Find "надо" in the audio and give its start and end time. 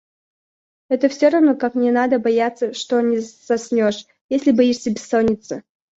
1.91-2.17